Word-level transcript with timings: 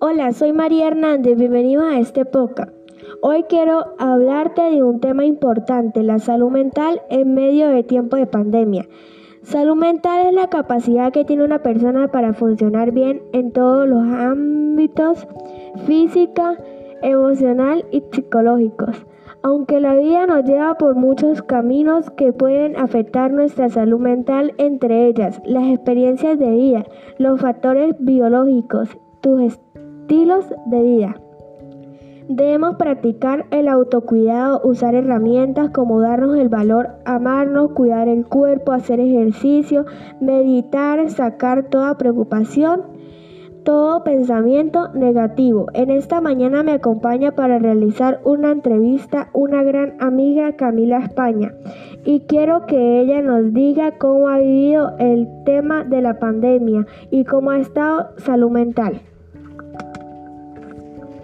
Hola, 0.00 0.32
soy 0.32 0.52
María 0.52 0.86
Hernández, 0.86 1.36
bienvenidos 1.36 1.84
a 1.84 1.98
este 1.98 2.24
podcast. 2.24 2.72
Hoy 3.20 3.42
quiero 3.48 3.96
hablarte 3.98 4.62
de 4.62 4.84
un 4.84 5.00
tema 5.00 5.24
importante, 5.24 6.04
la 6.04 6.20
salud 6.20 6.52
mental 6.52 7.02
en 7.10 7.34
medio 7.34 7.68
de 7.68 7.82
tiempo 7.82 8.16
de 8.16 8.26
pandemia. 8.26 8.86
Salud 9.42 9.74
mental 9.74 10.28
es 10.28 10.34
la 10.34 10.46
capacidad 10.46 11.10
que 11.10 11.24
tiene 11.24 11.42
una 11.42 11.64
persona 11.64 12.12
para 12.12 12.32
funcionar 12.32 12.92
bien 12.92 13.22
en 13.32 13.50
todos 13.50 13.88
los 13.88 14.04
ámbitos 14.04 15.26
física, 15.84 16.56
emocional 17.02 17.84
y 17.90 18.04
psicológicos. 18.12 19.04
Aunque 19.42 19.80
la 19.80 19.96
vida 19.96 20.28
nos 20.28 20.44
lleva 20.44 20.78
por 20.78 20.94
muchos 20.94 21.42
caminos 21.42 22.08
que 22.10 22.32
pueden 22.32 22.76
afectar 22.76 23.32
nuestra 23.32 23.68
salud 23.68 23.98
mental, 23.98 24.54
entre 24.58 25.08
ellas 25.08 25.42
las 25.44 25.66
experiencias 25.66 26.38
de 26.38 26.50
vida, 26.52 26.84
los 27.18 27.40
factores 27.40 27.96
biológicos, 27.98 28.96
tus 29.20 29.58
estilos 30.08 30.46
de 30.64 30.82
vida. 30.82 31.16
Debemos 32.30 32.76
practicar 32.76 33.44
el 33.50 33.68
autocuidado, 33.68 34.62
usar 34.64 34.94
herramientas 34.94 35.68
como 35.68 36.00
darnos 36.00 36.38
el 36.38 36.48
valor, 36.48 36.92
amarnos, 37.04 37.72
cuidar 37.72 38.08
el 38.08 38.26
cuerpo, 38.26 38.72
hacer 38.72 39.00
ejercicio, 39.00 39.84
meditar, 40.18 41.10
sacar 41.10 41.64
toda 41.64 41.98
preocupación, 41.98 42.84
todo 43.64 44.02
pensamiento 44.02 44.88
negativo. 44.94 45.66
En 45.74 45.90
esta 45.90 46.22
mañana 46.22 46.62
me 46.62 46.72
acompaña 46.72 47.32
para 47.32 47.58
realizar 47.58 48.20
una 48.24 48.50
entrevista 48.50 49.28
una 49.34 49.62
gran 49.62 49.94
amiga 50.00 50.56
Camila 50.56 51.00
España 51.00 51.52
y 52.06 52.20
quiero 52.20 52.64
que 52.64 53.00
ella 53.00 53.20
nos 53.20 53.52
diga 53.52 53.98
cómo 53.98 54.30
ha 54.30 54.38
vivido 54.38 54.96
el 54.98 55.28
tema 55.44 55.84
de 55.84 56.00
la 56.00 56.18
pandemia 56.18 56.86
y 57.10 57.24
cómo 57.24 57.50
ha 57.50 57.58
estado 57.58 58.08
salud 58.16 58.50
mental. 58.50 59.02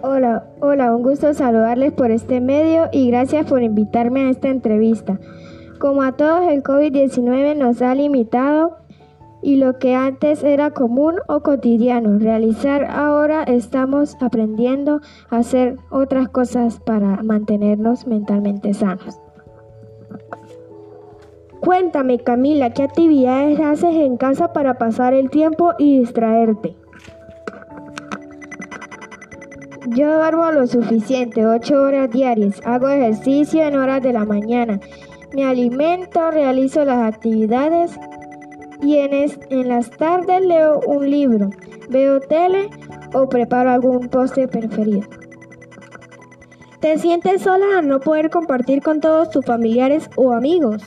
Hola, 0.07 0.45
hola, 0.61 0.95
un 0.95 1.01
gusto 1.01 1.33
saludarles 1.33 1.91
por 1.91 2.11
este 2.11 2.39
medio 2.39 2.89
y 2.91 3.07
gracias 3.07 3.47
por 3.47 3.63
invitarme 3.63 4.27
a 4.27 4.29
esta 4.29 4.49
entrevista. 4.49 5.19
Como 5.79 6.03
a 6.03 6.11
todos, 6.11 6.47
el 6.47 6.61
COVID-19 6.61 7.57
nos 7.57 7.81
ha 7.81 7.95
limitado 7.95 8.77
y 9.41 9.55
lo 9.55 9.79
que 9.79 9.95
antes 9.95 10.43
era 10.43 10.69
común 10.69 11.15
o 11.27 11.39
cotidiano 11.39 12.19
realizar, 12.19 12.85
ahora 12.85 13.45
estamos 13.45 14.15
aprendiendo 14.21 15.01
a 15.31 15.37
hacer 15.37 15.77
otras 15.89 16.29
cosas 16.29 16.79
para 16.79 17.23
mantenernos 17.23 18.05
mentalmente 18.05 18.75
sanos. 18.75 19.19
Cuéntame, 21.61 22.19
Camila, 22.19 22.69
¿qué 22.73 22.83
actividades 22.83 23.59
haces 23.59 23.95
en 23.95 24.17
casa 24.17 24.53
para 24.53 24.77
pasar 24.77 25.15
el 25.15 25.31
tiempo 25.31 25.73
y 25.79 25.97
distraerte? 25.97 26.75
Yo 29.89 30.15
duermo 30.15 30.51
lo 30.51 30.65
suficiente, 30.65 31.45
8 31.45 31.79
horas 31.79 32.09
diarias. 32.09 32.59
Hago 32.65 32.89
ejercicio 32.89 33.61
en 33.61 33.75
horas 33.75 34.01
de 34.01 34.13
la 34.13 34.25
mañana. 34.25 34.79
Me 35.31 35.45
alimento, 35.45 36.31
realizo 36.31 36.83
las 36.85 37.13
actividades 37.13 37.91
y 38.81 38.97
en, 38.97 39.67
las 39.67 39.91
tardes 39.91 40.43
leo 40.43 40.79
un 40.87 41.07
libro, 41.07 41.51
veo 41.89 42.19
tele 42.19 42.69
o 43.13 43.29
preparo 43.29 43.69
algún 43.69 44.07
postre 44.09 44.47
preferido. 44.47 45.07
¿Te 46.79 46.97
sientes 46.97 47.43
sola 47.43 47.79
al 47.79 47.87
no 47.87 47.99
poder 47.99 48.31
compartir 48.31 48.81
con 48.81 49.01
todos 49.01 49.29
tus 49.29 49.45
familiares 49.45 50.09
o 50.15 50.33
amigos? 50.33 50.81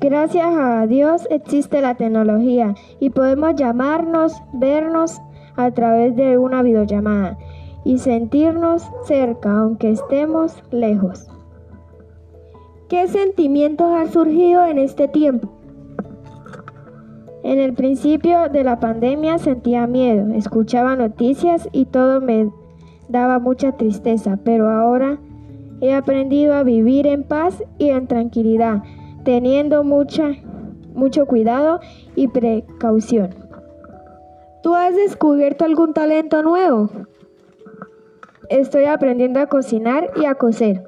Gracias 0.00 0.46
a 0.46 0.86
Dios 0.86 1.26
existe 1.30 1.82
la 1.82 1.94
tecnología 1.94 2.74
y 3.00 3.10
podemos 3.10 3.54
llamarnos, 3.56 4.40
vernos 4.54 5.20
a 5.58 5.72
través 5.72 6.16
de 6.16 6.38
una 6.38 6.62
videollamada 6.62 7.36
y 7.84 7.98
sentirnos 7.98 8.88
cerca 9.04 9.58
aunque 9.58 9.90
estemos 9.90 10.62
lejos. 10.70 11.28
¿Qué 12.88 13.06
sentimientos 13.08 13.92
han 13.92 14.10
surgido 14.10 14.64
en 14.64 14.78
este 14.78 15.08
tiempo? 15.08 15.48
En 17.42 17.58
el 17.58 17.74
principio 17.74 18.48
de 18.48 18.64
la 18.64 18.80
pandemia 18.80 19.38
sentía 19.38 19.86
miedo, 19.86 20.32
escuchaba 20.34 20.96
noticias 20.96 21.68
y 21.72 21.86
todo 21.86 22.20
me 22.20 22.50
daba 23.08 23.38
mucha 23.38 23.72
tristeza, 23.72 24.38
pero 24.44 24.70
ahora 24.70 25.18
he 25.80 25.92
aprendido 25.92 26.54
a 26.54 26.62
vivir 26.62 27.06
en 27.06 27.24
paz 27.24 27.62
y 27.78 27.88
en 27.90 28.06
tranquilidad, 28.06 28.82
teniendo 29.24 29.82
mucha, 29.82 30.30
mucho 30.94 31.26
cuidado 31.26 31.80
y 32.14 32.28
precaución. 32.28 33.47
¿Tú 34.62 34.74
has 34.74 34.94
descubierto 34.96 35.64
algún 35.64 35.94
talento 35.94 36.42
nuevo? 36.42 36.90
Estoy 38.48 38.84
aprendiendo 38.84 39.40
a 39.40 39.46
cocinar 39.46 40.10
y 40.16 40.24
a 40.24 40.34
coser. 40.34 40.82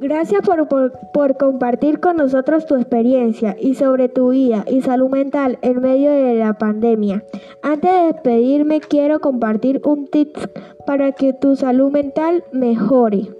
Gracias 0.00 0.42
por, 0.42 0.68
por, 1.12 1.36
compartir 1.36 1.98
con 1.98 2.16
nosotros 2.16 2.66
tu 2.66 2.74
experiencia 2.74 3.56
y 3.58 3.74
sobre 3.74 4.08
tu 4.08 4.30
vida 4.30 4.64
y 4.68 4.82
salud 4.82 5.08
mental 5.08 5.58
en 5.62 5.80
medio 5.80 6.10
de 6.10 6.34
la 6.34 6.58
pandemia. 6.58 7.24
Antes 7.62 7.90
de 7.90 8.12
despedirme 8.12 8.80
quiero 8.80 9.20
compartir 9.20 9.80
un 9.84 10.06
tip 10.06 10.36
para 10.86 11.12
que 11.12 11.32
tu 11.32 11.56
salud 11.56 11.90
mental 11.90 12.44
mejore. 12.52 13.30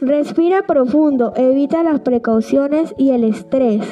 Respira 0.00 0.62
profundo, 0.62 1.32
evita 1.36 1.82
las 1.82 2.00
precauciones 2.00 2.94
y 2.96 3.10
el 3.10 3.24
estrés. 3.24 3.82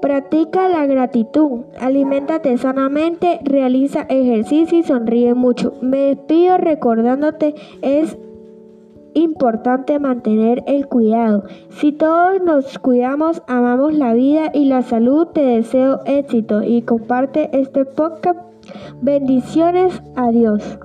Practica 0.00 0.68
la 0.68 0.86
gratitud, 0.86 1.62
aliméntate 1.80 2.56
sanamente, 2.56 3.40
realiza 3.42 4.06
ejercicio 4.08 4.78
y 4.78 4.82
sonríe 4.82 5.34
mucho. 5.34 5.74
Me 5.80 6.14
despido 6.14 6.56
recordándote 6.56 7.54
es 7.82 8.16
importante 9.14 9.98
mantener 9.98 10.62
el 10.66 10.86
cuidado. 10.86 11.44
Si 11.70 11.92
todos 11.92 12.40
nos 12.42 12.78
cuidamos, 12.78 13.42
amamos 13.46 13.94
la 13.94 14.14
vida 14.14 14.50
y 14.54 14.66
la 14.66 14.82
salud, 14.82 15.28
te 15.28 15.40
deseo 15.40 16.00
éxito 16.06 16.62
y 16.62 16.82
comparte 16.82 17.50
este 17.52 17.84
podcast. 17.84 18.38
Bendiciones, 19.02 20.02
adiós. 20.14 20.78